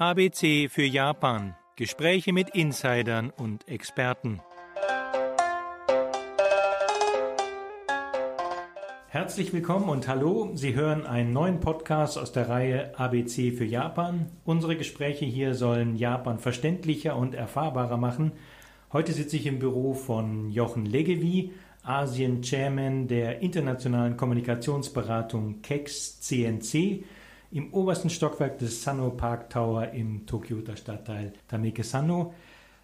[0.00, 1.54] ABC für Japan.
[1.76, 4.40] Gespräche mit Insidern und Experten.
[9.08, 10.52] Herzlich willkommen und hallo.
[10.54, 14.30] Sie hören einen neuen Podcast aus der Reihe ABC für Japan.
[14.46, 18.32] Unsere Gespräche hier sollen Japan verständlicher und erfahrbarer machen.
[18.94, 27.04] Heute sitze ich im Büro von Jochen Legevi, Asien-Chairman der internationalen Kommunikationsberatung KEX CNC
[27.52, 32.32] im obersten Stockwerk des Sano Park Tower im Tokioter Stadtteil Tameke Sano.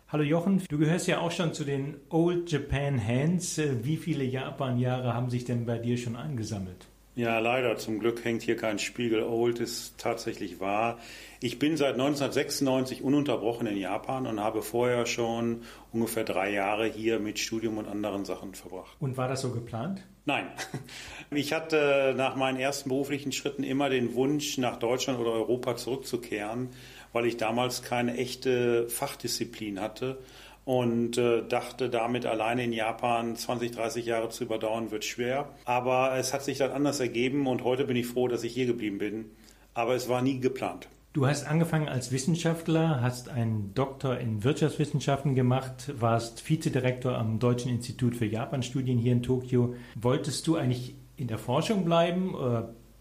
[0.09, 3.61] Hallo Jochen, du gehörst ja auch schon zu den Old Japan Hands.
[3.83, 6.87] Wie viele Japan-Jahre haben sich denn bei dir schon angesammelt?
[7.16, 7.79] Ja, leider.
[7.79, 9.23] Zum Glück hängt hier kein Spiegel.
[9.23, 10.98] Old ist tatsächlich wahr.
[11.41, 15.62] Ich bin seit 1996 ununterbrochen in Japan und habe vorher schon
[15.95, 18.95] ungefähr drei Jahre hier mit Studium und anderen Sachen verbracht.
[19.01, 20.02] Und war das so geplant?
[20.27, 20.47] Nein.
[21.33, 26.69] Ich hatte nach meinen ersten beruflichen Schritten immer den Wunsch, nach Deutschland oder Europa zurückzukehren,
[27.12, 30.19] weil ich damals keine echte Fachdisziplin hatte
[30.67, 35.48] und äh, dachte damit alleine in Japan 20, 30 Jahre zu überdauern wird schwer.
[35.64, 38.67] Aber es hat sich dann anders ergeben und heute bin ich froh, dass ich hier
[38.67, 39.27] geblieben bin.
[39.75, 40.89] Aber es war nie geplant.
[41.12, 47.70] Du hast angefangen als Wissenschaftler, hast einen Doktor in Wirtschaftswissenschaften gemacht, warst Vizedirektor am Deutschen
[47.70, 49.77] Institut für Japanstudien hier in Tokio.
[49.95, 52.34] Wolltest du eigentlich in der Forschung bleiben,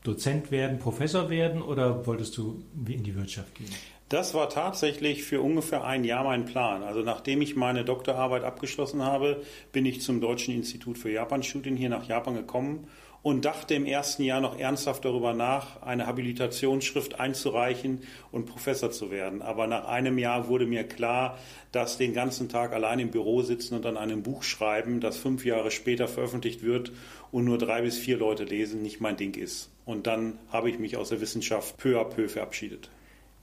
[0.03, 3.71] Dozent werden, Professor werden oder wolltest du in die Wirtschaft gehen?
[4.07, 6.83] Das war tatsächlich für ungefähr ein Jahr mein Plan.
[6.83, 11.89] Also nachdem ich meine Doktorarbeit abgeschlossen habe, bin ich zum Deutschen Institut für Japanstudien hier
[11.89, 12.87] nach Japan gekommen
[13.23, 19.09] und dachte im ersten Jahr noch ernsthaft darüber nach, eine Habilitationsschrift einzureichen und Professor zu
[19.09, 19.41] werden.
[19.41, 21.39] Aber nach einem Jahr wurde mir klar,
[21.71, 25.43] dass den ganzen Tag allein im Büro sitzen und an einem Buch schreiben, das fünf
[25.45, 26.91] Jahre später veröffentlicht wird
[27.31, 29.71] und nur drei bis vier Leute lesen, nicht mein Ding ist.
[29.83, 32.91] Und dann habe ich mich aus der Wissenschaft peu à peu verabschiedet.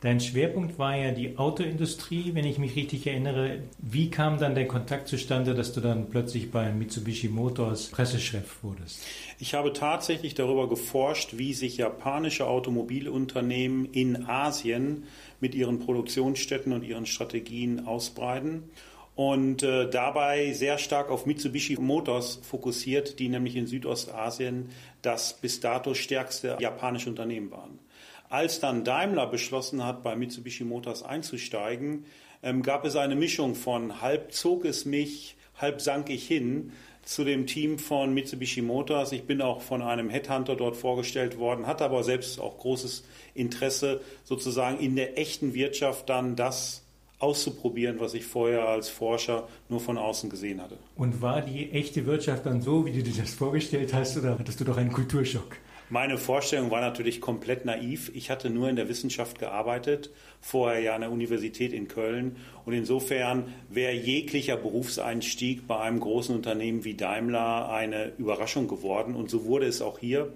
[0.02, 3.62] Dein Schwerpunkt war ja die Autoindustrie, wenn ich mich richtig erinnere.
[3.78, 9.00] Wie kam dann der Kontakt zustande, dass du dann plötzlich bei Mitsubishi Motors Pressechef wurdest?
[9.38, 15.04] Ich habe tatsächlich darüber geforscht, wie sich japanische Automobilunternehmen in Asien
[15.40, 18.64] mit ihren Produktionsstätten und ihren Strategien ausbreiten
[19.14, 24.70] und äh, dabei sehr stark auf Mitsubishi Motors fokussiert, die nämlich in Südostasien
[25.00, 27.78] das bis dato stärkste japanische Unternehmen waren.
[28.32, 32.06] Als dann Daimler beschlossen hat, bei Mitsubishi Motors einzusteigen,
[32.42, 36.72] ähm, gab es eine Mischung von halb zog es mich, halb sank ich hin
[37.04, 39.12] zu dem Team von Mitsubishi Motors.
[39.12, 43.04] Ich bin auch von einem Headhunter dort vorgestellt worden, hatte aber selbst auch großes
[43.34, 46.84] Interesse, sozusagen in der echten Wirtschaft dann das
[47.18, 50.78] auszuprobieren, was ich vorher als Forscher nur von außen gesehen hatte.
[50.96, 54.58] Und war die echte Wirtschaft dann so, wie du dir das vorgestellt hast, oder hattest
[54.58, 55.58] du doch einen Kulturschock?
[55.92, 58.10] Meine Vorstellung war natürlich komplett naiv.
[58.14, 60.08] Ich hatte nur in der Wissenschaft gearbeitet,
[60.40, 62.36] vorher ja an der Universität in Köln.
[62.64, 69.14] Und insofern wäre jeglicher Berufseinstieg bei einem großen Unternehmen wie Daimler eine Überraschung geworden.
[69.14, 70.32] Und so wurde es auch hier.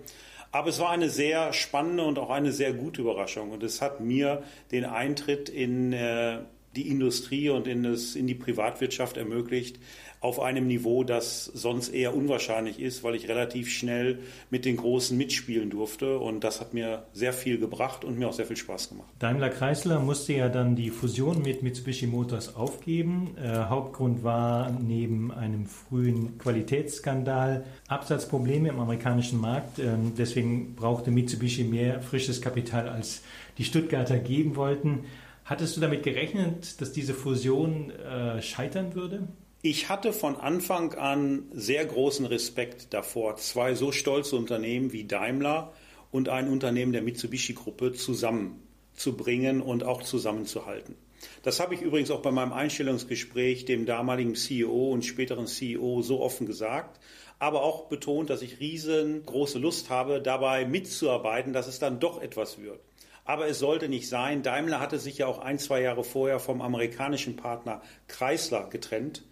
[0.52, 3.50] Aber es war eine sehr spannende und auch eine sehr gute Überraschung.
[3.50, 6.40] Und es hat mir den Eintritt in äh,
[6.76, 9.78] die Industrie und in, das, in die Privatwirtschaft ermöglicht,
[10.26, 14.18] auf einem Niveau, das sonst eher unwahrscheinlich ist, weil ich relativ schnell
[14.50, 16.18] mit den Großen mitspielen durfte.
[16.18, 19.08] Und das hat mir sehr viel gebracht und mir auch sehr viel Spaß gemacht.
[19.20, 23.36] Daimler Chrysler musste ja dann die Fusion mit Mitsubishi Motors aufgeben.
[23.40, 29.78] Äh, Hauptgrund war neben einem frühen Qualitätsskandal Absatzprobleme im amerikanischen Markt.
[29.78, 33.22] Ähm, deswegen brauchte Mitsubishi mehr frisches Kapital, als
[33.58, 35.04] die Stuttgarter geben wollten.
[35.44, 39.28] Hattest du damit gerechnet, dass diese Fusion äh, scheitern würde?
[39.68, 45.72] Ich hatte von Anfang an sehr großen Respekt davor, zwei so stolze Unternehmen wie Daimler
[46.12, 50.94] und ein Unternehmen der Mitsubishi-Gruppe zusammenzubringen und auch zusammenzuhalten.
[51.42, 56.20] Das habe ich übrigens auch bei meinem Einstellungsgespräch dem damaligen CEO und späteren CEO so
[56.20, 57.00] offen gesagt,
[57.40, 62.62] aber auch betont, dass ich riesengroße Lust habe, dabei mitzuarbeiten, dass es dann doch etwas
[62.62, 62.78] wird.
[63.24, 64.44] Aber es sollte nicht sein.
[64.44, 69.24] Daimler hatte sich ja auch ein, zwei Jahre vorher vom amerikanischen Partner Chrysler getrennt.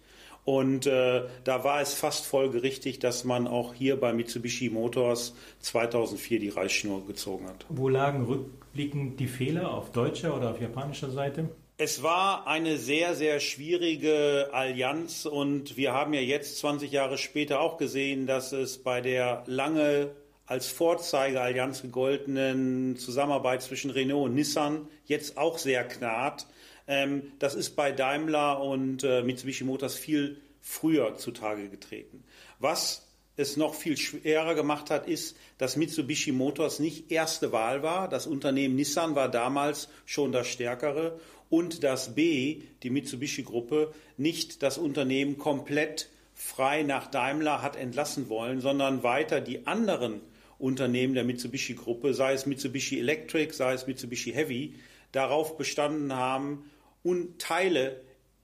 [0.45, 6.39] Und äh, da war es fast folgerichtig, dass man auch hier bei Mitsubishi Motors 2004
[6.39, 7.65] die Reißschnur gezogen hat.
[7.69, 11.49] Wo lagen rückblickend die Fehler auf deutscher oder auf japanischer Seite?
[11.77, 17.59] Es war eine sehr, sehr schwierige Allianz und wir haben ja jetzt 20 Jahre später
[17.59, 20.11] auch gesehen, dass es bei der lange
[20.45, 26.45] als Vorzeigeallianz gegoltenen Zusammenarbeit zwischen Renault und Nissan jetzt auch sehr knarrt.
[26.87, 32.23] Ähm, das ist bei Daimler und äh, Mitsubishi Motors viel früher zutage getreten.
[32.59, 38.07] Was es noch viel schwerer gemacht hat, ist, dass Mitsubishi Motors nicht erste Wahl war.
[38.07, 44.77] Das Unternehmen Nissan war damals schon das stärkere und dass B, die Mitsubishi-Gruppe, nicht das
[44.77, 50.21] Unternehmen komplett frei nach Daimler hat entlassen wollen, sondern weiter die anderen
[50.57, 54.75] Unternehmen der Mitsubishi-Gruppe, sei es Mitsubishi Electric, sei es Mitsubishi Heavy,
[55.11, 56.69] darauf bestanden haben,
[57.05, 58.01] und Teile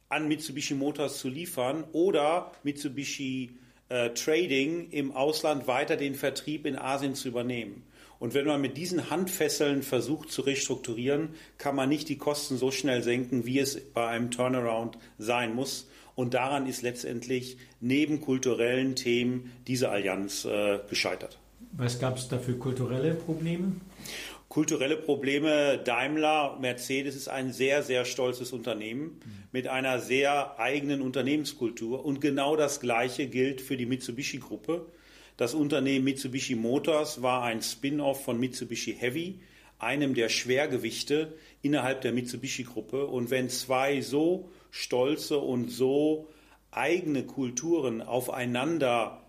[0.08, 3.58] an Mitsubishi Motors zu liefern oder Mitsubishi
[3.90, 7.84] äh, Trading im Ausland weiter den Vertrieb in Asien zu übernehmen.
[8.20, 12.70] Und wenn man mit diesen Handfesseln versucht zu restrukturieren, kann man nicht die Kosten so
[12.70, 15.90] schnell senken, wie es bei einem Turnaround sein muss.
[16.14, 21.40] Und daran ist letztendlich neben kulturellen Themen diese Allianz äh, gescheitert.
[21.72, 23.72] Was gab es da für kulturelle Probleme?
[24.52, 25.78] Kulturelle Probleme.
[25.78, 29.22] Daimler, Mercedes ist ein sehr, sehr stolzes Unternehmen
[29.54, 32.04] mit einer sehr eigenen Unternehmenskultur.
[32.04, 34.86] Und genau das Gleiche gilt für die Mitsubishi-Gruppe.
[35.38, 39.40] Das Unternehmen Mitsubishi Motors war ein Spin-off von Mitsubishi Heavy,
[39.80, 43.08] einem der Schwergewichte innerhalb der Mitsubishi-Gruppe.
[43.08, 46.28] Und wenn zwei so stolze und so
[46.72, 49.22] eigene Kulturen aufeinander,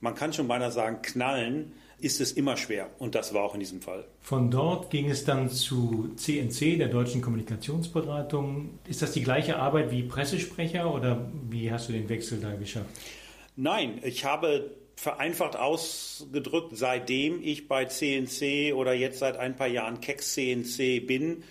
[0.00, 2.90] man kann schon beinahe sagen, knallen, ist es immer schwer.
[2.98, 4.04] Und das war auch in diesem Fall.
[4.20, 8.78] Von dort ging es dann zu CNC, der Deutschen Kommunikationsberatung.
[8.88, 12.90] Ist das die gleiche Arbeit wie Pressesprecher oder wie hast du den Wechsel da geschafft?
[13.56, 20.00] Nein, ich habe vereinfacht ausgedrückt, seitdem ich bei CNC oder jetzt seit ein paar Jahren
[20.00, 21.42] Kex CNC bin,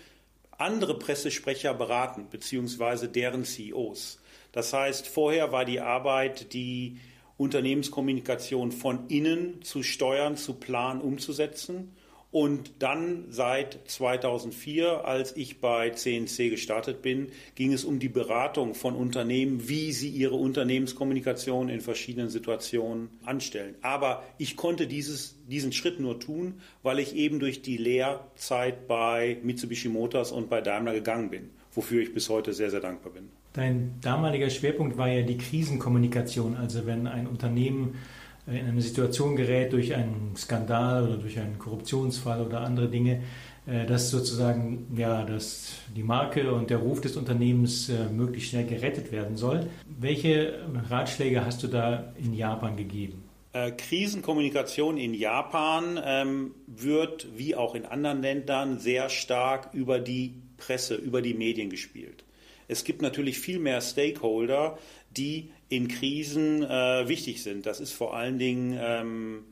[0.57, 4.19] andere Pressesprecher beraten, beziehungsweise deren CEOs.
[4.51, 6.99] Das heißt, vorher war die Arbeit, die
[7.41, 11.91] Unternehmenskommunikation von innen zu steuern, zu planen, umzusetzen.
[12.29, 18.73] Und dann seit 2004, als ich bei CNC gestartet bin, ging es um die Beratung
[18.73, 23.75] von Unternehmen, wie sie ihre Unternehmenskommunikation in verschiedenen Situationen anstellen.
[23.81, 29.37] Aber ich konnte dieses, diesen Schritt nur tun, weil ich eben durch die Lehrzeit bei
[29.43, 33.40] Mitsubishi Motors und bei Daimler gegangen bin, wofür ich bis heute sehr, sehr dankbar bin.
[33.53, 37.95] Dein damaliger Schwerpunkt war ja die Krisenkommunikation, also wenn ein Unternehmen
[38.47, 43.23] äh, in eine Situation gerät durch einen Skandal oder durch einen Korruptionsfall oder andere Dinge,
[43.67, 48.65] äh, dass sozusagen ja, dass die Marke und der Ruf des Unternehmens äh, möglichst schnell
[48.65, 49.67] gerettet werden soll.
[49.99, 50.59] Welche
[50.89, 53.23] Ratschläge hast du da in Japan gegeben?
[53.77, 60.95] Krisenkommunikation in Japan ähm, wird, wie auch in anderen Ländern, sehr stark über die Presse,
[60.95, 62.23] über die Medien gespielt.
[62.71, 64.77] Es gibt natürlich viel mehr Stakeholder,
[65.17, 67.65] die in Krisen äh, wichtig sind.
[67.65, 69.43] Das ist vor allen Dingen ähm,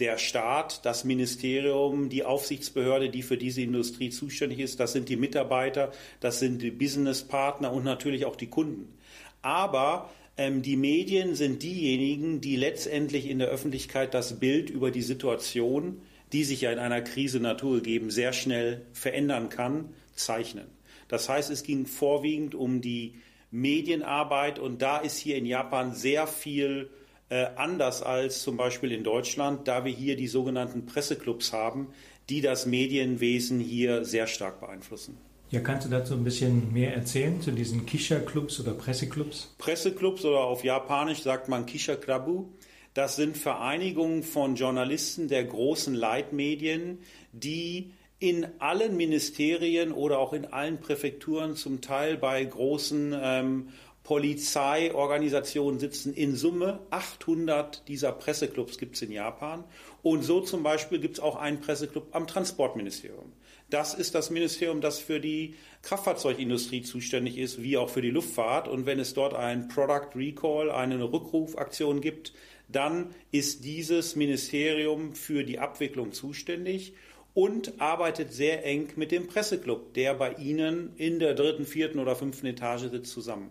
[0.00, 4.80] der Staat, das Ministerium, die Aufsichtsbehörde, die für diese Industrie zuständig ist.
[4.80, 8.98] Das sind die Mitarbeiter, das sind die Businesspartner und natürlich auch die Kunden.
[9.40, 15.00] Aber ähm, die Medien sind diejenigen, die letztendlich in der Öffentlichkeit das Bild über die
[15.00, 20.77] Situation, die sich ja in einer Krise naturgegeben sehr schnell verändern kann, zeichnen.
[21.08, 23.14] Das heißt, es ging vorwiegend um die
[23.50, 26.90] Medienarbeit und da ist hier in Japan sehr viel
[27.30, 31.88] äh, anders als zum Beispiel in Deutschland, da wir hier die sogenannten Presseclubs haben,
[32.28, 35.16] die das Medienwesen hier sehr stark beeinflussen.
[35.50, 39.54] Ja, kannst du dazu ein bisschen mehr erzählen zu diesen Kisha-Clubs oder Presseclubs?
[39.56, 42.44] Presseclubs oder auf Japanisch sagt man Kisha-Krabu.
[42.92, 46.98] Das sind Vereinigungen von Journalisten der großen Leitmedien,
[47.32, 53.68] die in allen Ministerien oder auch in allen Präfekturen, zum Teil bei großen ähm,
[54.02, 56.14] Polizeiorganisationen sitzen.
[56.14, 59.64] In Summe 800 dieser Presseclubs gibt es in Japan.
[60.02, 63.32] Und so zum Beispiel gibt es auch einen Presseclub am Transportministerium.
[63.70, 68.66] Das ist das Ministerium, das für die Kraftfahrzeugindustrie zuständig ist, wie auch für die Luftfahrt.
[68.66, 72.32] Und wenn es dort ein Product Recall, eine Rückrufaktion gibt,
[72.68, 76.94] dann ist dieses Ministerium für die Abwicklung zuständig
[77.38, 82.16] und arbeitet sehr eng mit dem Presseclub, der bei Ihnen in der dritten, vierten oder
[82.16, 83.50] fünften Etage sitzt, zusammen.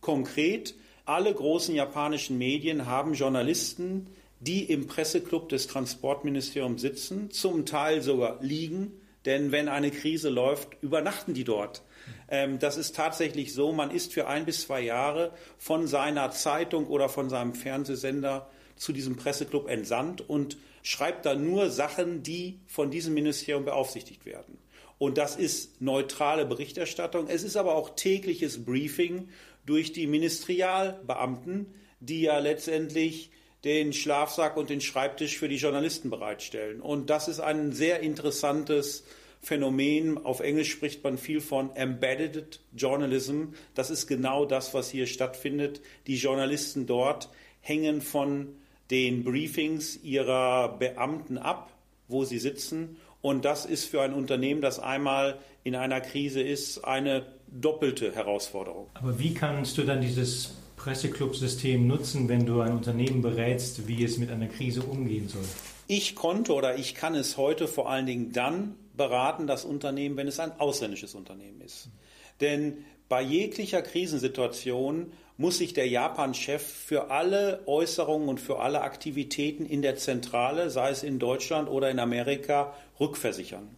[0.00, 4.06] Konkret, alle großen japanischen Medien haben Journalisten,
[4.40, 8.92] die im Presseclub des Transportministeriums sitzen, zum Teil sogar liegen,
[9.26, 11.82] denn wenn eine Krise läuft, übernachten die dort.
[12.30, 16.86] Ähm, das ist tatsächlich so, man ist für ein bis zwei Jahre von seiner Zeitung
[16.86, 22.90] oder von seinem Fernsehsender zu diesem Presseclub entsandt und schreibt da nur Sachen, die von
[22.90, 24.58] diesem Ministerium beaufsichtigt werden.
[24.98, 27.26] Und das ist neutrale Berichterstattung.
[27.28, 29.28] Es ist aber auch tägliches Briefing
[29.66, 33.30] durch die Ministerialbeamten, die ja letztendlich
[33.64, 36.80] den Schlafsack und den Schreibtisch für die Journalisten bereitstellen.
[36.80, 39.04] Und das ist ein sehr interessantes
[39.40, 40.24] Phänomen.
[40.24, 43.54] Auf Englisch spricht man viel von Embedded Journalism.
[43.74, 45.80] Das ist genau das, was hier stattfindet.
[46.06, 47.28] Die Journalisten dort
[47.60, 48.56] hängen von
[48.92, 51.72] den Briefings ihrer Beamten ab,
[52.08, 52.98] wo sie sitzen.
[53.22, 58.88] Und das ist für ein Unternehmen, das einmal in einer Krise ist, eine doppelte Herausforderung.
[58.94, 64.18] Aber wie kannst du dann dieses Presseclub-System nutzen, wenn du ein Unternehmen berätst, wie es
[64.18, 65.44] mit einer Krise umgehen soll?
[65.86, 70.28] Ich konnte oder ich kann es heute vor allen Dingen dann beraten, das Unternehmen, wenn
[70.28, 71.88] es ein ausländisches Unternehmen ist.
[72.40, 79.66] Denn bei jeglicher Krisensituation muss sich der Japan-Chef für alle Äußerungen und für alle Aktivitäten
[79.66, 83.68] in der Zentrale, sei es in Deutschland oder in Amerika, rückversichern.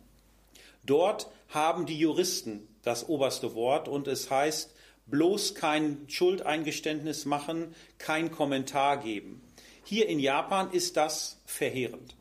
[0.85, 4.75] Dort haben die Juristen das oberste Wort und es heißt,
[5.06, 9.40] bloß kein Schuldeingeständnis machen, kein Kommentar geben.
[9.85, 12.14] Hier in Japan ist das verheerend.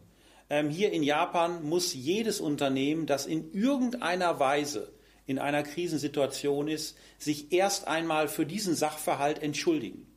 [0.50, 4.94] Ähm, hier in Japan muss jedes Unternehmen, das in irgendeiner Weise
[5.26, 10.08] in einer Krisensituation ist, sich erst einmal für diesen Sachverhalt entschuldigen.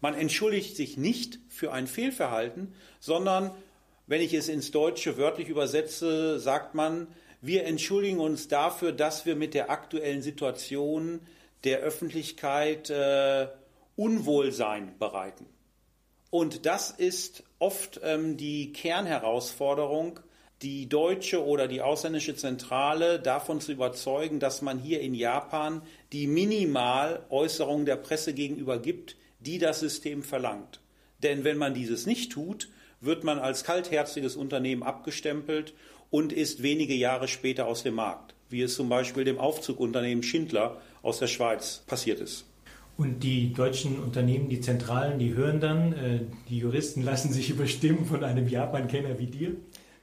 [0.00, 3.50] Man entschuldigt sich nicht für ein Fehlverhalten, sondern,
[4.06, 7.08] wenn ich es ins Deutsche wörtlich übersetze, sagt man,
[7.40, 11.20] wir entschuldigen uns dafür, dass wir mit der aktuellen Situation
[11.64, 13.48] der Öffentlichkeit äh,
[13.96, 15.46] Unwohlsein bereiten.
[16.30, 20.20] Und das ist oft ähm, die Kernherausforderung,
[20.62, 25.82] die deutsche oder die ausländische Zentrale davon zu überzeugen, dass man hier in Japan
[26.12, 30.80] die Minimaläußerung der Presse gegenüber gibt, die das System verlangt.
[31.22, 32.68] Denn wenn man dieses nicht tut,
[33.00, 35.74] wird man als kaltherziges Unternehmen abgestempelt
[36.10, 40.80] und ist wenige Jahre später aus dem Markt, wie es zum Beispiel dem Aufzugunternehmen Schindler
[41.02, 42.46] aus der Schweiz passiert ist.
[42.96, 48.06] Und die deutschen Unternehmen, die Zentralen, die hören dann, äh, die Juristen lassen sich überstimmen
[48.06, 49.56] von einem Japan-Kenner wie dir?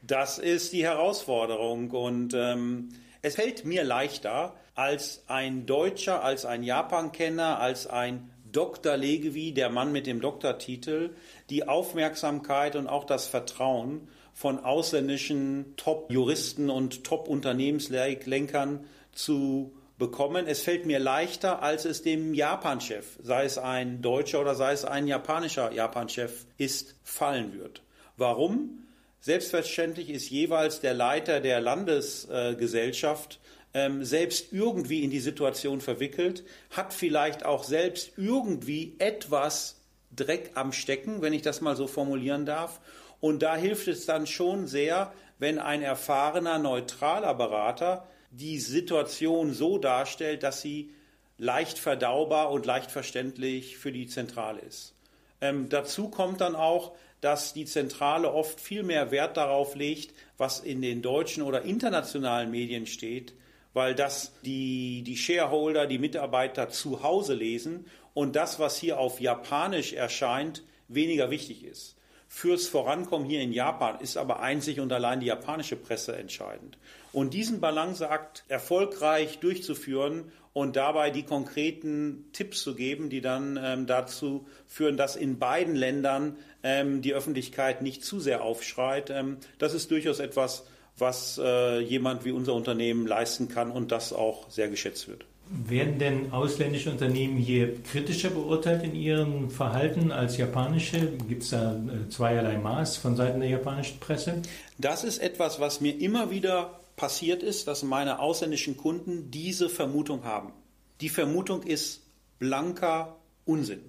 [0.05, 2.89] Das ist die Herausforderung und ähm,
[3.21, 8.97] es fällt mir leichter als ein Deutscher, als ein Japan-Kenner, als ein Dr.
[8.97, 11.11] Legevi, der Mann mit dem Doktortitel,
[11.49, 20.47] die Aufmerksamkeit und auch das Vertrauen von ausländischen Top-Juristen und Top-Unternehmenslenkern zu bekommen.
[20.47, 24.83] Es fällt mir leichter, als es dem Japan-Chef, sei es ein deutscher oder sei es
[24.83, 27.83] ein japanischer Japan-Chef ist, fallen wird.
[28.17, 28.82] Warum?
[29.23, 33.39] Selbstverständlich ist jeweils der Leiter der Landesgesellschaft
[33.73, 39.79] ähm, selbst irgendwie in die Situation verwickelt, hat vielleicht auch selbst irgendwie etwas
[40.13, 42.81] Dreck am Stecken, wenn ich das mal so formulieren darf.
[43.21, 49.77] Und da hilft es dann schon sehr, wenn ein erfahrener, neutraler Berater die Situation so
[49.77, 50.93] darstellt, dass sie
[51.37, 54.95] leicht verdaubar und leicht verständlich für die Zentrale ist.
[55.39, 56.91] Ähm, dazu kommt dann auch,
[57.23, 62.51] dass die Zentrale oft viel mehr Wert darauf legt, was in den deutschen oder internationalen
[62.51, 63.33] Medien steht,
[63.71, 69.21] weil das die, die Shareholder, die Mitarbeiter zu Hause lesen und das, was hier auf
[69.21, 71.95] Japanisch erscheint, weniger wichtig ist.
[72.35, 76.79] Fürs Vorankommen hier in Japan ist aber einzig und allein die japanische Presse entscheidend.
[77.13, 83.85] Und diesen Balanceakt erfolgreich durchzuführen und dabei die konkreten Tipps zu geben, die dann ähm,
[83.85, 89.75] dazu führen, dass in beiden Ländern ähm, die Öffentlichkeit nicht zu sehr aufschreit, ähm, das
[89.75, 90.65] ist durchaus etwas,
[90.97, 95.23] was äh, jemand wie unser Unternehmen leisten kann und das auch sehr geschätzt wird.
[95.49, 101.11] Werden denn ausländische Unternehmen hier kritischer beurteilt in ihrem Verhalten als japanische?
[101.27, 104.41] Gibt es da äh, zweierlei Maß von Seiten der japanischen Presse?
[104.77, 110.23] Das ist etwas, was mir immer wieder passiert ist, dass meine ausländischen Kunden diese Vermutung
[110.23, 110.53] haben.
[111.01, 112.01] Die Vermutung ist
[112.39, 113.81] blanker Unsinn.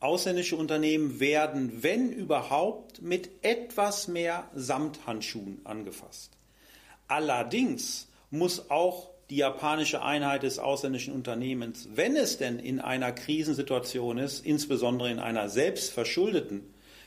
[0.00, 6.32] Ausländische Unternehmen werden, wenn überhaupt, mit etwas mehr Samthandschuhen angefasst.
[7.08, 14.18] Allerdings muss auch die japanische Einheit des ausländischen Unternehmens, wenn es denn in einer Krisensituation
[14.18, 16.62] ist, insbesondere in einer selbstverschuldeten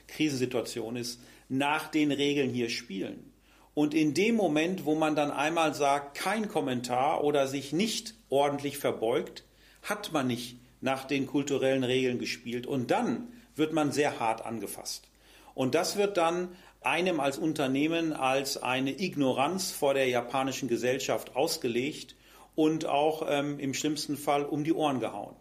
[0.07, 3.31] Krisensituation ist, nach den Regeln hier spielen.
[3.73, 8.77] Und in dem Moment, wo man dann einmal sagt, kein Kommentar oder sich nicht ordentlich
[8.77, 9.43] verbeugt,
[9.81, 12.67] hat man nicht nach den kulturellen Regeln gespielt.
[12.67, 15.09] Und dann wird man sehr hart angefasst.
[15.55, 16.49] Und das wird dann
[16.85, 22.15] einem als Unternehmen als eine Ignoranz vor der japanischen Gesellschaft ausgelegt
[22.55, 25.35] und auch ähm, im schlimmsten Fall um die Ohren gehauen.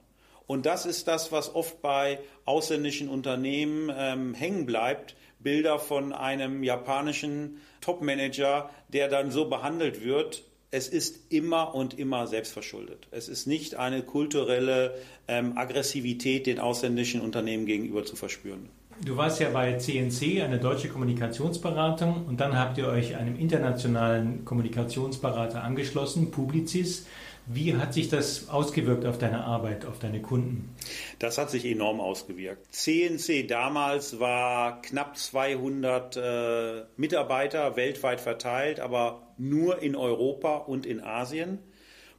[0.46, 5.16] Und das ist das, was oft bei ausländischen Unternehmen ähm, hängen bleibt.
[5.38, 10.44] Bilder von einem japanischen Topmanager, der dann so behandelt wird.
[10.70, 13.08] Es ist immer und immer selbstverschuldet.
[13.10, 14.94] Es ist nicht eine kulturelle
[15.28, 18.70] ähm, Aggressivität den ausländischen Unternehmen gegenüber zu verspüren.
[19.04, 24.44] Du warst ja bei CNC, eine deutsche Kommunikationsberatung, und dann habt ihr euch einem internationalen
[24.44, 27.06] Kommunikationsberater angeschlossen, Publicis.
[27.46, 30.76] Wie hat sich das ausgewirkt auf deine Arbeit, auf deine Kunden?
[31.18, 32.72] Das hat sich enorm ausgewirkt.
[32.72, 41.00] CNC damals war knapp 200 äh, Mitarbeiter weltweit verteilt, aber nur in Europa und in
[41.00, 41.58] Asien.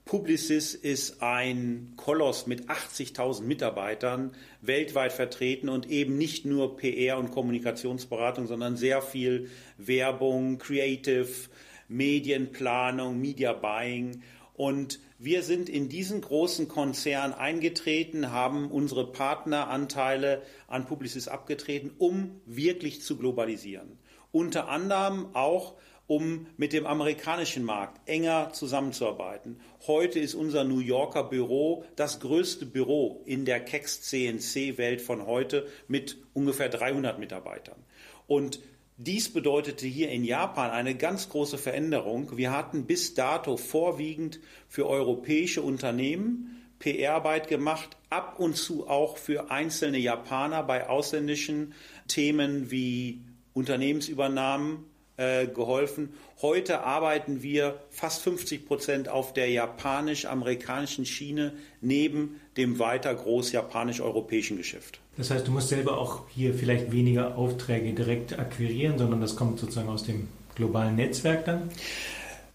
[0.05, 4.31] Publicis ist ein Koloss mit 80.000 Mitarbeitern
[4.61, 11.29] weltweit vertreten und eben nicht nur PR und Kommunikationsberatung, sondern sehr viel Werbung, Creative,
[11.87, 14.23] Medienplanung, Media Buying.
[14.55, 22.41] Und wir sind in diesen großen Konzern eingetreten, haben unsere Partneranteile an Publicis abgetreten, um
[22.45, 23.97] wirklich zu globalisieren.
[24.33, 25.75] Unter anderem auch
[26.07, 29.59] um mit dem amerikanischen Markt enger zusammenzuarbeiten.
[29.87, 35.25] Heute ist unser New Yorker Büro das größte Büro in der Kex CNC Welt von
[35.25, 37.77] heute mit ungefähr 300 Mitarbeitern.
[38.27, 38.59] Und
[38.97, 42.37] dies bedeutete hier in Japan eine ganz große Veränderung.
[42.37, 49.49] Wir hatten bis dato vorwiegend für europäische Unternehmen PR-Arbeit gemacht, ab und zu auch für
[49.49, 51.73] einzelne Japaner bei ausländischen
[52.07, 53.21] Themen wie
[53.53, 54.85] Unternehmensübernahmen
[55.17, 56.13] äh, geholfen.
[56.41, 64.57] Heute arbeiten wir fast 50 Prozent auf der japanisch-amerikanischen Schiene neben dem weiter groß japanisch-europäischen
[64.57, 64.99] Geschäft.
[65.17, 69.59] Das heißt, du musst selber auch hier vielleicht weniger Aufträge direkt akquirieren, sondern das kommt
[69.59, 71.69] sozusagen aus dem globalen Netzwerk dann?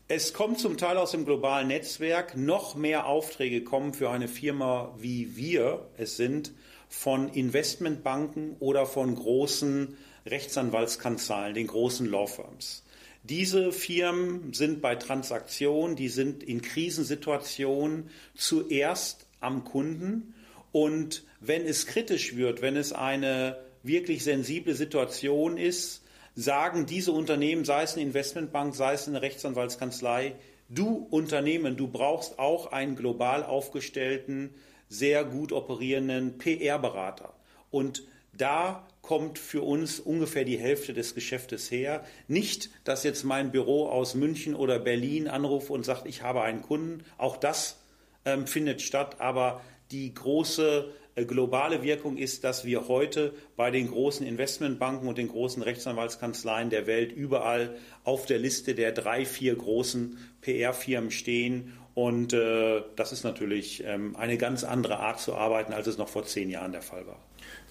[0.09, 2.37] Es kommt zum Teil aus dem globalen Netzwerk.
[2.37, 6.53] Noch mehr Aufträge kommen für eine Firma wie wir es sind
[6.89, 9.97] von Investmentbanken oder von großen
[10.29, 12.85] Rechtsanwaltskanzleien, den großen Law Firms.
[13.25, 20.35] Diese Firmen sind bei Transaktionen, die sind in Krisensituationen zuerst am Kunden
[20.73, 26.03] und wenn es kritisch wird, wenn es eine wirklich sensible Situation ist,
[26.35, 30.35] sagen diese Unternehmen, sei es eine Investmentbank, sei es eine Rechtsanwaltskanzlei,
[30.69, 34.55] du Unternehmen, du brauchst auch einen global aufgestellten,
[34.89, 37.35] sehr gut operierenden PR-Berater.
[37.71, 38.05] Und
[38.37, 42.05] da kommt für uns ungefähr die Hälfte des Geschäftes her.
[42.27, 46.63] Nicht, dass jetzt mein Büro aus München oder Berlin anruft und sagt, ich habe einen
[46.63, 47.05] Kunden.
[47.17, 47.79] Auch das
[48.25, 53.89] ähm, findet statt, aber die große äh, globale Wirkung ist, dass wir heute bei den
[53.89, 59.57] großen Investmentbanken und den großen Rechtsanwaltskanzleien der Welt überall auf der Liste der drei, vier
[59.57, 61.73] großen PR-Firmen stehen.
[61.99, 66.09] Und äh, das ist natürlich ähm, eine ganz andere Art zu arbeiten, als es noch
[66.09, 67.19] vor zehn Jahren der Fall war.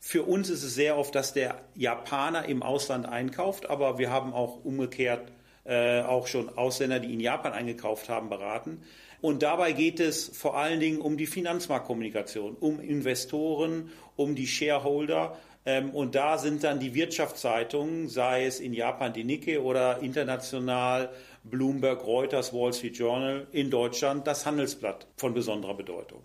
[0.00, 4.32] Für uns ist es sehr oft, dass der Japaner im Ausland einkauft, aber wir haben
[4.32, 5.30] auch umgekehrt
[5.64, 8.82] äh, auch schon Ausländer, die in Japan eingekauft haben, beraten.
[9.20, 15.38] Und dabei geht es vor allen Dingen um die Finanzmarktkommunikation, um Investoren, um die Shareholder.
[15.64, 21.10] Ähm, und da sind dann die Wirtschaftszeitungen, sei es in Japan die Nikkei oder international
[21.44, 26.22] Bloomberg, Reuters, Wall Street Journal, in Deutschland das Handelsblatt von besonderer Bedeutung.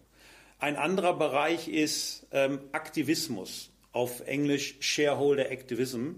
[0.60, 6.14] Ein anderer Bereich ist ähm, Aktivismus, auf Englisch Shareholder Activism,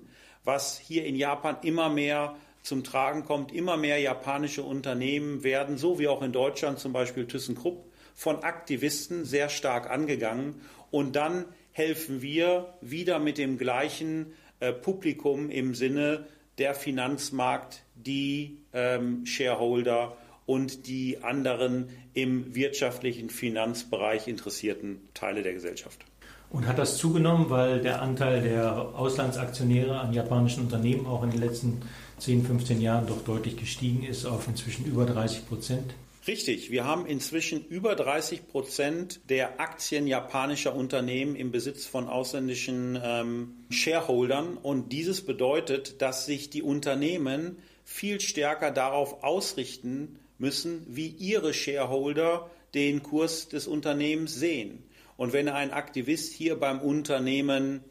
[0.45, 3.51] was hier in Japan immer mehr zum Tragen kommt.
[3.51, 9.25] Immer mehr japanische Unternehmen werden, so wie auch in Deutschland zum Beispiel ThyssenKrupp, von Aktivisten
[9.25, 10.61] sehr stark angegangen.
[10.91, 11.45] Und dann
[11.79, 16.25] helfen wir wieder mit dem gleichen äh, Publikum im Sinne
[16.57, 26.03] der Finanzmarkt, die ähm, Shareholder und die anderen im wirtschaftlichen Finanzbereich interessierten Teile der Gesellschaft.
[26.49, 31.39] Und hat das zugenommen, weil der Anteil der Auslandsaktionäre an japanischen Unternehmen auch in den
[31.39, 31.81] letzten
[32.17, 35.93] 10, 15 Jahren doch deutlich gestiegen ist auf inzwischen über 30 Prozent?
[36.27, 42.99] Richtig, wir haben inzwischen über 30 Prozent der Aktien japanischer Unternehmen im Besitz von ausländischen
[43.01, 51.07] ähm, Shareholdern und dieses bedeutet, dass sich die Unternehmen viel stärker darauf ausrichten, müssen, wie
[51.07, 54.83] ihre Shareholder den Kurs des Unternehmens sehen.
[55.17, 57.83] Und wenn ein Aktivist hier beim Unternehmen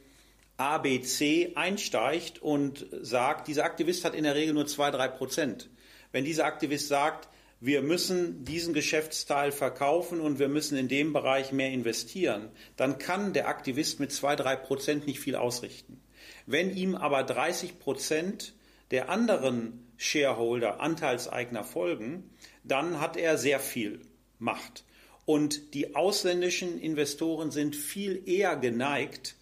[0.59, 5.69] ABC einsteigt und sagt, dieser Aktivist hat in der Regel nur zwei, drei Prozent.
[6.11, 7.29] Wenn dieser Aktivist sagt,
[7.61, 13.33] wir müssen diesen Geschäftsteil verkaufen und wir müssen in dem Bereich mehr investieren, dann kann
[13.33, 16.01] der Aktivist mit zwei, drei Prozent nicht viel ausrichten.
[16.47, 18.55] Wenn ihm aber 30 Prozent
[18.91, 22.31] der anderen Shareholder, Anteilseigner folgen,
[22.63, 24.01] dann hat er sehr viel
[24.39, 24.85] Macht.
[25.25, 29.35] Und die ausländischen Investoren sind viel eher geneigt,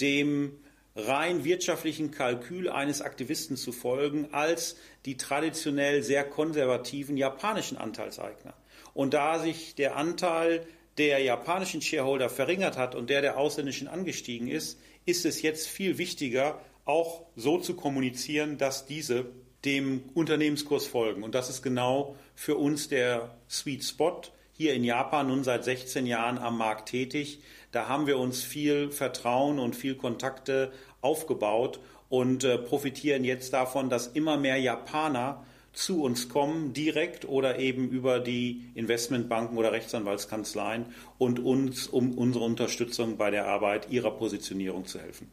[0.00, 0.58] dem
[0.94, 8.54] rein wirtschaftlichen Kalkül eines Aktivisten zu folgen, als die traditionell sehr konservativen japanischen Anteilseigner.
[8.94, 10.66] Und da sich der Anteil
[10.98, 15.98] der japanischen Shareholder verringert hat und der der ausländischen angestiegen ist, ist es jetzt viel
[15.98, 19.26] wichtiger, auch so zu kommunizieren, dass diese
[19.64, 21.22] dem Unternehmenskurs folgen.
[21.22, 24.20] Und das ist genau für uns der Sweet Spot.
[24.52, 27.40] Hier in Japan nun seit 16 Jahren am Markt tätig.
[27.70, 31.80] Da haben wir uns viel Vertrauen und viel Kontakte aufgebaut
[32.12, 37.88] und äh, profitieren jetzt davon, dass immer mehr Japaner zu uns kommen, direkt oder eben
[37.88, 40.84] über die Investmentbanken oder Rechtsanwaltskanzleien
[41.16, 45.28] und uns um unsere Unterstützung bei der Arbeit ihrer Positionierung zu helfen.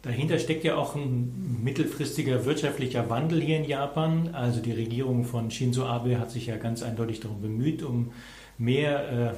[0.00, 4.30] Dahinter steckt ja auch ein mittelfristiger wirtschaftlicher Wandel hier in Japan.
[4.32, 8.12] Also die Regierung von Shinzo Abe hat sich ja ganz eindeutig darum bemüht, um
[8.56, 9.36] mehr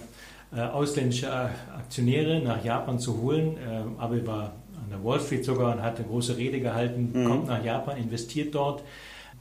[0.54, 3.56] äh, äh ausländische Aktionäre nach Japan zu holen.
[3.56, 4.52] Äh, Abe war
[4.88, 7.24] an der Wall Street sogar und hat eine große Rede gehalten, mhm.
[7.26, 8.82] kommt nach Japan, investiert dort.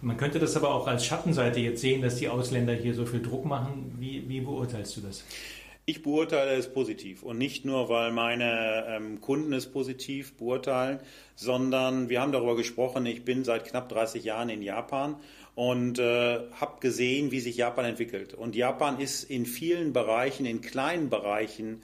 [0.01, 3.21] Man könnte das aber auch als Schattenseite jetzt sehen, dass die Ausländer hier so viel
[3.21, 3.95] Druck machen.
[3.97, 5.23] Wie, wie beurteilst du das?
[5.85, 10.99] Ich beurteile es positiv und nicht nur, weil meine ähm, Kunden es positiv beurteilen,
[11.35, 15.15] sondern wir haben darüber gesprochen, ich bin seit knapp 30 Jahren in Japan
[15.55, 18.33] und äh, habe gesehen, wie sich Japan entwickelt.
[18.33, 21.81] Und Japan ist in vielen Bereichen, in kleinen Bereichen,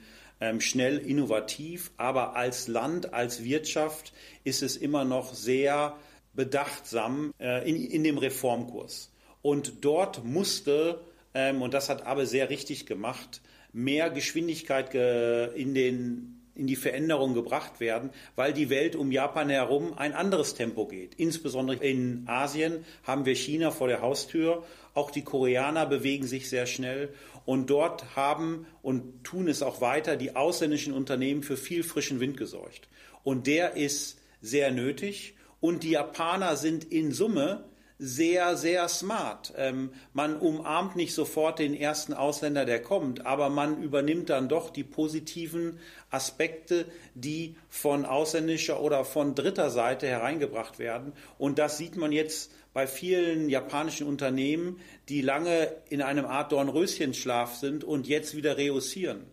[0.58, 4.12] schnell innovativ, aber als Land, als Wirtschaft
[4.44, 5.96] ist es immer noch sehr
[6.34, 9.10] bedachtsam äh, in, in dem Reformkurs.
[9.42, 11.00] Und dort musste,
[11.34, 13.40] ähm, und das hat Abe sehr richtig gemacht,
[13.72, 19.94] mehr Geschwindigkeit in, den, in die Veränderung gebracht werden, weil die Welt um Japan herum
[19.94, 21.14] ein anderes Tempo geht.
[21.16, 24.64] Insbesondere in Asien haben wir China vor der Haustür.
[24.94, 27.12] Auch die Koreaner bewegen sich sehr schnell.
[27.44, 32.36] Und dort haben und tun es auch weiter die ausländischen Unternehmen für viel frischen Wind
[32.36, 32.88] gesorgt.
[33.22, 35.36] Und der ist sehr nötig.
[35.60, 37.64] Und die Japaner sind in Summe
[37.98, 39.52] sehr, sehr smart.
[39.56, 44.70] Ähm, man umarmt nicht sofort den ersten Ausländer, der kommt, aber man übernimmt dann doch
[44.70, 45.78] die positiven
[46.10, 51.12] Aspekte, die von ausländischer oder von dritter Seite hereingebracht werden.
[51.38, 57.56] Und das sieht man jetzt bei vielen japanischen Unternehmen, die lange in einem Art Dornröschenschlaf
[57.56, 59.24] sind und jetzt wieder reussieren.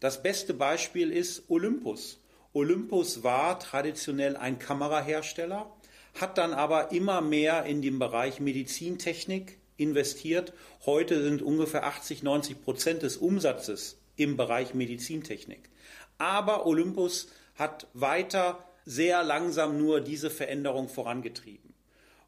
[0.00, 2.20] Das beste Beispiel ist Olympus.
[2.52, 5.72] Olympus war traditionell ein Kamerahersteller
[6.20, 10.52] hat dann aber immer mehr in den Bereich Medizintechnik investiert.
[10.84, 15.70] Heute sind ungefähr 80, 90 Prozent des Umsatzes im Bereich Medizintechnik.
[16.18, 21.67] Aber Olympus hat weiter sehr langsam nur diese Veränderung vorangetrieben.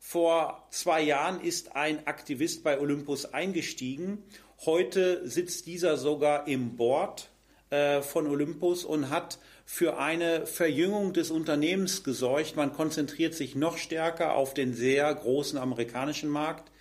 [0.03, 4.25] Vor zwei Jahren ist ein Aktivist bei Olympus eingestiegen.
[4.65, 7.31] Heute sitzt dieser sogar im Board
[7.69, 12.57] äh, von Olympus und hat für eine Verjüngung des Unternehmens gesorgt.
[12.57, 16.73] Man konzentriert sich noch stärker auf den sehr großen amerikanischen Markt.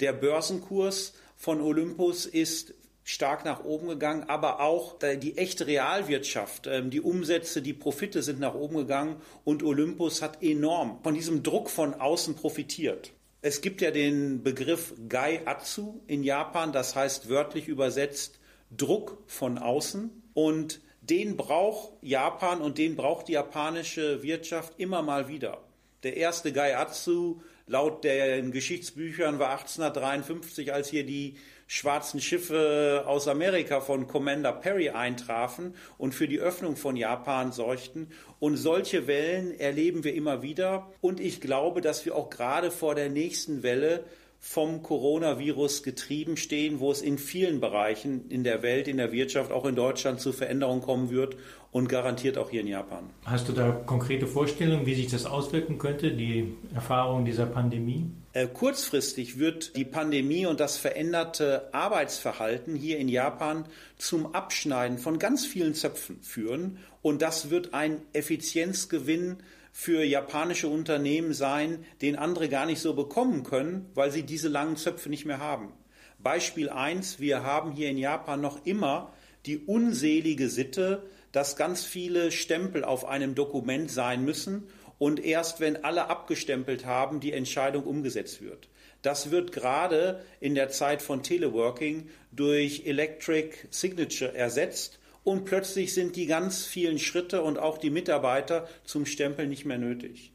[0.00, 2.74] Der Börsenkurs von Olympus ist
[3.08, 8.38] stark nach oben gegangen, aber auch die echte Realwirtschaft, ähm, die Umsätze, die Profite sind
[8.38, 13.14] nach oben gegangen und Olympus hat enorm von diesem Druck von außen profitiert.
[13.40, 18.40] Es gibt ja den Begriff Gai-Atsu in Japan, das heißt wörtlich übersetzt
[18.76, 25.28] Druck von außen und den braucht Japan und den braucht die japanische Wirtschaft immer mal
[25.28, 25.62] wieder.
[26.04, 33.80] Der erste Gaiatsu laut den Geschichtsbüchern war 1853, als hier die schwarzen Schiffe aus Amerika
[33.80, 38.10] von Commander Perry eintrafen und für die Öffnung von Japan sorgten.
[38.38, 40.90] Und solche Wellen erleben wir immer wieder.
[41.00, 44.04] Und ich glaube, dass wir auch gerade vor der nächsten Welle
[44.40, 49.50] vom Coronavirus getrieben stehen, wo es in vielen Bereichen in der Welt, in der Wirtschaft,
[49.50, 51.36] auch in Deutschland zu Veränderungen kommen wird
[51.70, 53.10] und garantiert auch hier in Japan.
[53.24, 58.10] Hast du da konkrete Vorstellungen, wie sich das auswirken könnte, die Erfahrung dieser Pandemie?
[58.32, 63.64] Äh, kurzfristig wird die Pandemie und das veränderte Arbeitsverhalten hier in Japan
[63.98, 69.38] zum Abschneiden von ganz vielen Zöpfen führen und das wird ein Effizienzgewinn
[69.80, 74.76] für japanische Unternehmen sein, den andere gar nicht so bekommen können, weil sie diese langen
[74.76, 75.72] Zöpfe nicht mehr haben.
[76.18, 79.12] Beispiel eins: Wir haben hier in Japan noch immer
[79.46, 84.66] die unselige Sitte, dass ganz viele Stempel auf einem Dokument sein müssen
[84.98, 88.68] und erst wenn alle abgestempelt haben, die Entscheidung umgesetzt wird.
[89.02, 94.97] Das wird gerade in der Zeit von Teleworking durch Electric Signature ersetzt
[95.28, 99.76] und plötzlich sind die ganz vielen Schritte und auch die Mitarbeiter zum Stempeln nicht mehr
[99.76, 100.32] nötig.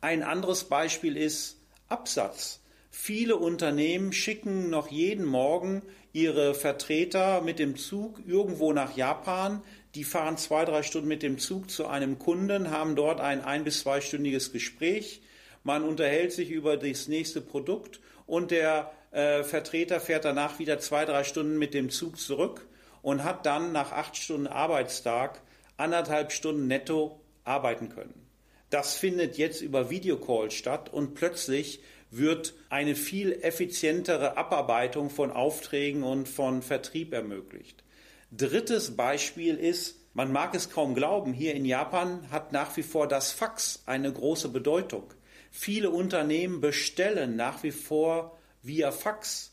[0.00, 2.62] Ein anderes Beispiel ist Absatz.
[2.90, 5.82] Viele Unternehmen schicken noch jeden Morgen
[6.14, 9.62] ihre Vertreter mit dem Zug irgendwo nach Japan.
[9.94, 13.64] Die fahren zwei, drei Stunden mit dem Zug zu einem Kunden, haben dort ein ein-
[13.64, 15.20] bis zweistündiges Gespräch.
[15.64, 21.04] Man unterhält sich über das nächste Produkt und der äh, Vertreter fährt danach wieder zwei,
[21.04, 22.66] drei Stunden mit dem Zug zurück
[23.02, 25.40] und hat dann nach acht Stunden Arbeitstag
[25.76, 28.26] anderthalb Stunden netto arbeiten können.
[28.70, 36.02] Das findet jetzt über Videocall statt und plötzlich wird eine viel effizientere Abarbeitung von Aufträgen
[36.02, 37.84] und von Vertrieb ermöglicht.
[38.30, 43.06] Drittes Beispiel ist, man mag es kaum glauben, hier in Japan hat nach wie vor
[43.06, 45.04] das Fax eine große Bedeutung.
[45.50, 49.52] Viele Unternehmen bestellen nach wie vor via Fax.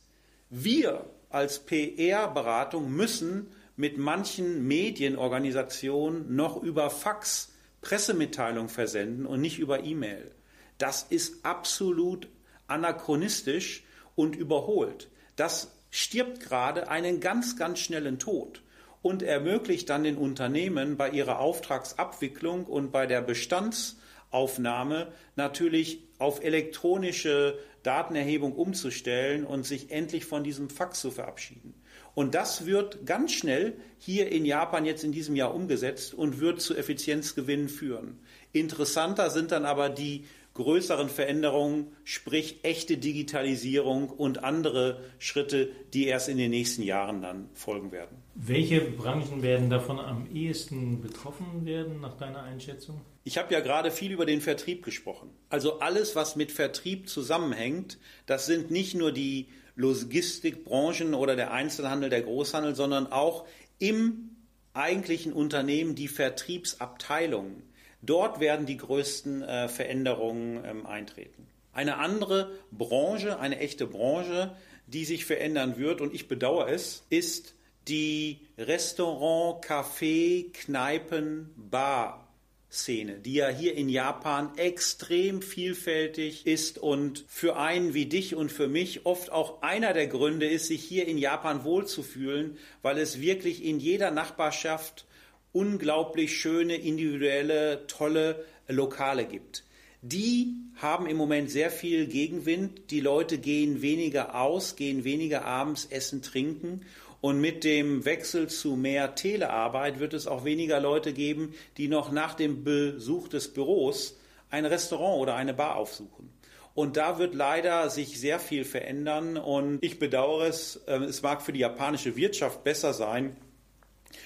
[0.49, 1.05] Wir
[1.37, 10.31] als PR-Beratung müssen mit manchen Medienorganisationen noch über Fax Pressemitteilung versenden und nicht über E-Mail.
[10.79, 12.27] Das ist absolut
[12.65, 13.83] anachronistisch
[14.15, 15.09] und überholt.
[15.35, 18.63] Das stirbt gerade einen ganz, ganz schnellen Tod
[19.03, 27.59] und ermöglicht dann den Unternehmen bei ihrer Auftragsabwicklung und bei der Bestandsaufnahme natürlich auf elektronische
[27.83, 31.73] Datenerhebung umzustellen und sich endlich von diesem Fax zu verabschieden.
[32.15, 36.61] Und das wird ganz schnell hier in Japan jetzt in diesem Jahr umgesetzt und wird
[36.61, 38.19] zu Effizienzgewinnen führen.
[38.53, 46.29] Interessanter sind dann aber die größeren Veränderungen, sprich echte Digitalisierung und andere Schritte, die erst
[46.29, 48.17] in den nächsten Jahren dann folgen werden.
[48.39, 53.01] Welche Branchen werden davon am ehesten betroffen werden, nach deiner Einschätzung?
[53.23, 55.31] Ich habe ja gerade viel über den Vertrieb gesprochen.
[55.49, 57.97] Also alles, was mit Vertrieb zusammenhängt,
[58.27, 63.47] das sind nicht nur die Logistikbranchen oder der Einzelhandel, der Großhandel, sondern auch
[63.79, 64.29] im
[64.73, 67.63] eigentlichen Unternehmen die Vertriebsabteilungen.
[68.03, 71.47] Dort werden die größten äh, Veränderungen ähm, eintreten.
[71.73, 77.56] Eine andere Branche, eine echte Branche, die sich verändern wird, und ich bedauere es, ist
[77.87, 82.27] die Restaurant, Café, Kneipen, Bar
[82.69, 88.51] Szene, die ja hier in Japan extrem vielfältig ist und für einen wie dich und
[88.51, 93.21] für mich oft auch einer der Gründe ist, sich hier in Japan wohlzufühlen, weil es
[93.21, 95.05] wirklich in jeder Nachbarschaft
[95.53, 99.63] unglaublich schöne, individuelle, tolle Lokale gibt.
[100.01, 102.91] Die haben im Moment sehr viel Gegenwind.
[102.91, 106.81] Die Leute gehen weniger aus, gehen weniger abends essen, trinken.
[107.19, 112.11] Und mit dem Wechsel zu mehr Telearbeit wird es auch weniger Leute geben, die noch
[112.11, 114.17] nach dem Besuch des Büros
[114.49, 116.29] ein Restaurant oder eine Bar aufsuchen.
[116.75, 119.37] Und da wird leider sich sehr viel verändern.
[119.37, 120.83] Und ich bedauere es.
[120.87, 123.35] Ähm, es mag für die japanische Wirtschaft besser sein,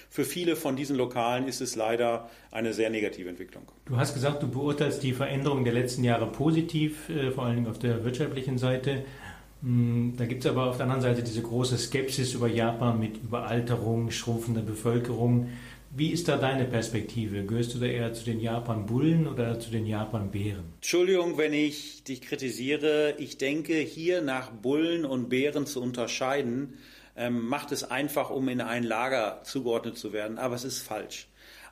[0.10, 3.63] für viele von diesen Lokalen ist es leider eine sehr negative Entwicklung.
[3.86, 7.67] Du hast gesagt, du beurteilst die Veränderungen der letzten Jahre positiv, äh, vor allen Dingen
[7.67, 9.06] auf der wirtschaftlichen Seite.
[9.62, 13.17] Hm, da gibt es aber auf der anderen Seite diese große Skepsis über Japan mit
[13.17, 15.50] Überalterung, schrumpfender Bevölkerung.
[15.93, 17.43] Wie ist da deine Perspektive?
[17.45, 20.63] Gehörst du da eher zu den Japan-Bullen oder zu den Japan-Bären?
[20.76, 23.15] Entschuldigung, wenn ich dich kritisiere.
[23.17, 26.76] Ich denke, hier nach Bullen und Bären zu unterscheiden,
[27.17, 30.38] ähm, macht es einfach, um in ein Lager zugeordnet zu werden.
[30.38, 31.28] Aber es ist falsch.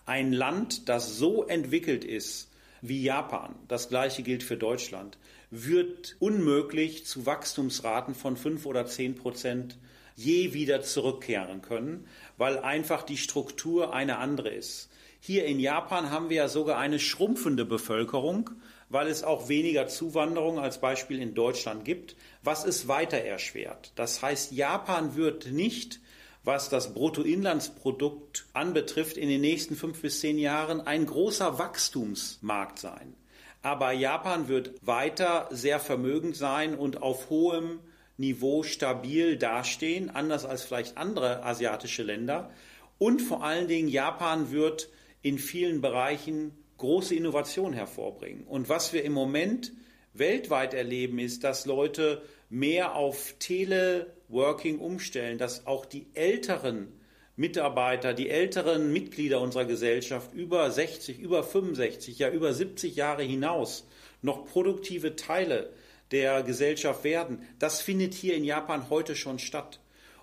[0.05, 5.17] Ein Land, das so entwickelt ist wie Japan, das gleiche gilt für Deutschland,
[5.51, 9.77] wird unmöglich zu Wachstumsraten von fünf oder zehn Prozent
[10.15, 12.05] je wieder zurückkehren können,
[12.37, 14.89] weil einfach die Struktur eine andere ist.
[15.21, 18.51] Hier in Japan haben wir ja sogar eine schrumpfende Bevölkerung,
[18.89, 23.91] weil es auch weniger Zuwanderung als Beispiel in Deutschland gibt, was es weiter erschwert.
[23.95, 25.99] Das heißt, Japan wird nicht,
[26.43, 33.13] was das Bruttoinlandsprodukt anbetrifft, in den nächsten fünf bis zehn Jahren ein großer Wachstumsmarkt sein.
[33.61, 37.79] Aber Japan wird weiter sehr vermögend sein und auf hohem
[38.17, 42.51] Niveau stabil dastehen, anders als vielleicht andere asiatische Länder.
[42.97, 44.89] Und vor allen Dingen Japan wird
[45.21, 48.43] in vielen Bereichen große Innovation hervorbringen.
[48.45, 49.73] Und was wir im Moment
[50.13, 56.98] weltweit erleben, ist, dass Leute mehr auf Teleworking umstellen, dass auch die älteren
[57.39, 63.87] Mitarbeiter, die älteren Mitglieder unserer Gesellschaft über 60, über 65, ja über 70 Jahre hinaus
[64.21, 65.69] noch produktive Teile
[66.11, 67.41] der Gesellschaft werden.
[67.57, 69.79] Das findet hier in Japan heute schon statt.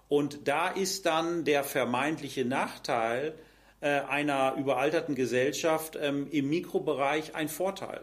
[0.08, 3.34] Und da ist dann der vermeintliche Nachteil,
[3.80, 8.02] äh, einer überalterten Gesellschaft ähm, im Mikrobereich ein Vorteil.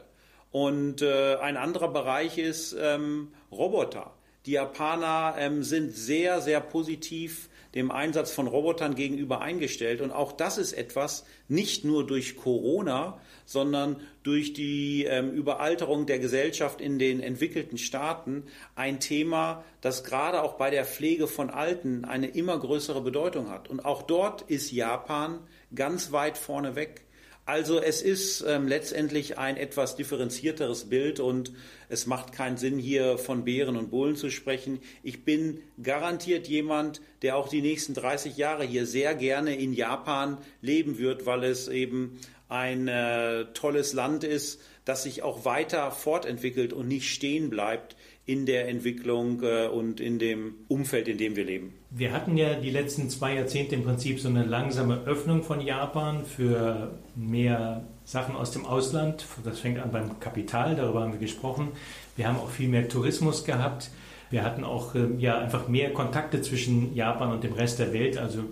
[0.52, 4.12] Und äh, ein anderer Bereich ist ähm, Roboter.
[4.48, 10.02] Die Japaner ähm, sind sehr, sehr positiv dem Einsatz von Robotern gegenüber eingestellt.
[10.02, 16.20] Und auch das ist etwas, nicht nur durch Corona, sondern durch die ähm, Überalterung der
[16.20, 18.44] Gesellschaft in den entwickelten Staaten
[18.76, 23.70] ein Thema, das gerade auch bei der Pflege von Alten eine immer größere Bedeutung hat.
[23.70, 25.40] Und auch dort ist Japan
[25.74, 27.06] ganz weit vorne weg.
[27.46, 31.52] Also es ist ähm, letztendlich ein etwas differenzierteres Bild und
[31.90, 34.80] es macht keinen Sinn, hier von Bären und Bullen zu sprechen.
[35.04, 40.38] Ich bin garantiert jemand, der auch die nächsten 30 Jahre hier sehr gerne in Japan
[40.62, 46.72] leben wird, weil es eben ein äh, tolles Land ist, das sich auch weiter fortentwickelt
[46.72, 51.44] und nicht stehen bleibt in der Entwicklung äh, und in dem Umfeld, in dem wir
[51.44, 51.74] leben.
[51.90, 56.24] Wir hatten ja die letzten zwei Jahrzehnte im Prinzip so eine langsame Öffnung von Japan
[56.26, 59.26] für mehr Sachen aus dem Ausland.
[59.44, 61.70] Das fängt an beim Kapital, darüber haben wir gesprochen.
[62.16, 63.92] Wir haben auch viel mehr Tourismus gehabt.
[64.30, 68.18] Wir hatten auch äh, ja einfach mehr Kontakte zwischen Japan und dem Rest der Welt.
[68.18, 68.46] Also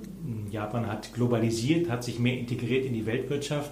[0.52, 3.72] Japan hat globalisiert, hat sich mehr integriert in die Weltwirtschaft.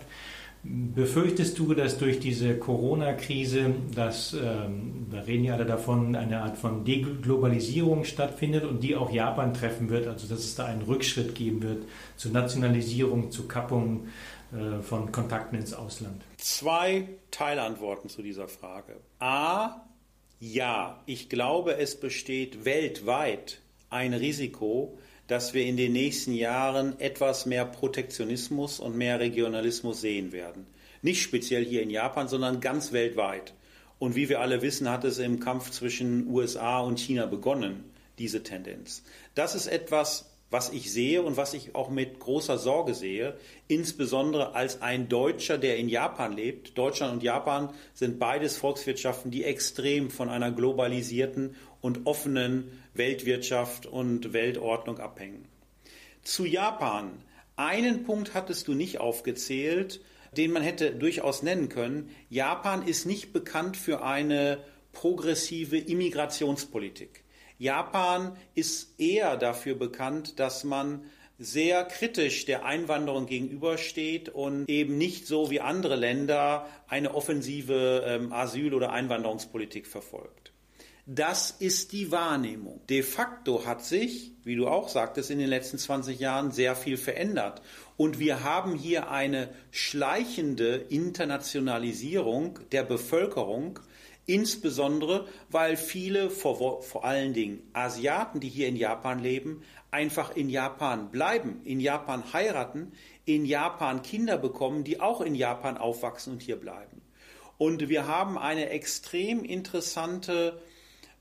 [0.62, 6.58] Befürchtest du, dass durch diese Corona-Krise, dass, ähm, da reden ja alle davon, eine Art
[6.58, 11.34] von Deglobalisierung stattfindet und die auch Japan treffen wird, also dass es da einen Rückschritt
[11.34, 11.86] geben wird
[12.18, 14.08] zur Nationalisierung, zur Kappung
[14.52, 16.22] äh, von Kontakten ins Ausland?
[16.38, 18.98] Zwei Teilantworten zu dieser Frage.
[19.20, 19.86] A,
[20.42, 24.98] ja, ich glaube, es besteht weltweit ein Risiko,
[25.30, 30.66] dass wir in den nächsten Jahren etwas mehr Protektionismus und mehr Regionalismus sehen werden.
[31.04, 33.54] Nicht speziell hier in Japan, sondern ganz weltweit.
[34.00, 37.84] Und wie wir alle wissen, hat es im Kampf zwischen USA und China begonnen,
[38.18, 39.04] diese Tendenz.
[39.36, 44.56] Das ist etwas, was ich sehe und was ich auch mit großer Sorge sehe, insbesondere
[44.56, 46.78] als ein Deutscher, der in Japan lebt.
[46.78, 54.34] Deutschland und Japan sind beides Volkswirtschaften, die extrem von einer globalisierten und offenen Weltwirtschaft und
[54.34, 55.48] Weltordnung abhängen.
[56.24, 57.24] Zu Japan.
[57.56, 60.02] Einen Punkt hattest du nicht aufgezählt,
[60.36, 62.10] den man hätte durchaus nennen können.
[62.30, 64.60] Japan ist nicht bekannt für eine
[64.94, 67.24] progressive Immigrationspolitik.
[67.60, 71.04] Japan ist eher dafür bekannt, dass man
[71.38, 78.34] sehr kritisch der Einwanderung gegenübersteht und eben nicht so wie andere Länder eine offensive ähm,
[78.34, 80.54] Asyl- oder Einwanderungspolitik verfolgt.
[81.06, 82.82] Das ist die Wahrnehmung.
[82.88, 86.98] De facto hat sich, wie du auch sagtest, in den letzten 20 Jahren sehr viel
[86.98, 87.62] verändert.
[87.98, 93.80] Und wir haben hier eine schleichende Internationalisierung der Bevölkerung,
[94.30, 100.50] Insbesondere, weil viele, vor, vor allen Dingen Asiaten, die hier in Japan leben, einfach in
[100.50, 102.92] Japan bleiben, in Japan heiraten,
[103.26, 107.02] in Japan Kinder bekommen, die auch in Japan aufwachsen und hier bleiben.
[107.58, 110.62] Und wir haben eine extrem interessante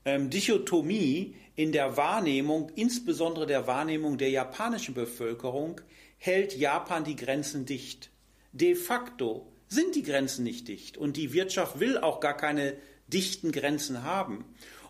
[0.05, 5.81] ähm, Dichotomie in der Wahrnehmung, insbesondere der Wahrnehmung der japanischen Bevölkerung,
[6.19, 8.11] hält Japan die Grenzen dicht.
[8.51, 12.75] De facto sind die Grenzen nicht dicht und die Wirtschaft will auch gar keine
[13.09, 14.45] dichten Grenzen haben.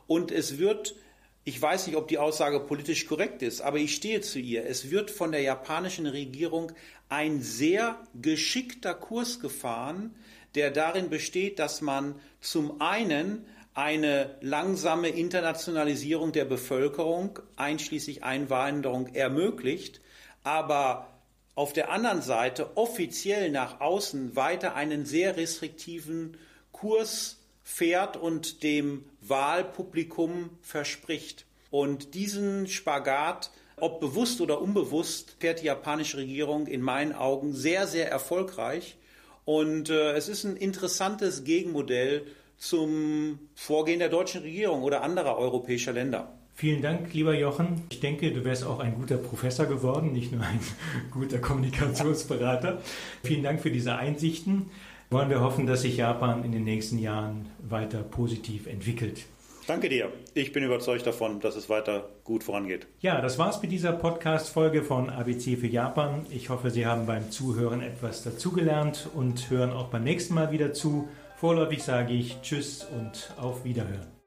[0.08, 0.95] Und es wird,
[1.43, 4.91] ich weiß nicht, ob die Aussage politisch korrekt ist, aber ich stehe zu ihr, es
[4.91, 6.71] wird von der japanischen Regierung
[7.10, 10.15] ein sehr geschickter Kurs gefahren,
[10.55, 20.01] der darin besteht, dass man zum einen eine langsame Internationalisierung der Bevölkerung einschließlich Einwanderung ermöglicht,
[20.43, 21.08] aber
[21.55, 26.38] auf der anderen Seite offiziell nach außen weiter einen sehr restriktiven
[26.71, 27.38] Kurs
[27.69, 31.45] fährt und dem Wahlpublikum verspricht.
[31.69, 37.86] Und diesen Spagat, ob bewusst oder unbewusst, fährt die japanische Regierung in meinen Augen sehr,
[37.86, 38.97] sehr erfolgreich.
[39.45, 42.25] Und äh, es ist ein interessantes Gegenmodell
[42.58, 46.34] zum Vorgehen der deutschen Regierung oder anderer europäischer Länder.
[46.55, 47.84] Vielen Dank, lieber Jochen.
[47.89, 50.60] Ich denke, du wärst auch ein guter Professor geworden, nicht nur ein
[51.12, 52.82] guter Kommunikationsberater.
[53.23, 54.71] Vielen Dank für diese Einsichten
[55.10, 59.26] wollen wir hoffen, dass sich Japan in den nächsten Jahren weiter positiv entwickelt.
[59.67, 60.12] Danke dir.
[60.34, 62.88] Ich bin überzeugt davon, dass es weiter gut vorangeht.
[63.02, 66.26] Ja, das war's mit dieser Podcast-Folge von ABC für Japan.
[66.32, 70.74] Ich hoffe, Sie haben beim Zuhören etwas dazugelernt und hören auch beim nächsten Mal wieder
[70.74, 71.08] zu.
[71.36, 74.18] Vorläufig sage ich Tschüss und auf Wiederhören.